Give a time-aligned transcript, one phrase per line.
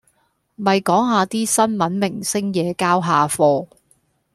[0.55, 3.67] 咪講下啲新聞明星野交下貨